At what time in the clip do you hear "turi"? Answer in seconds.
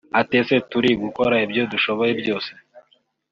0.71-0.89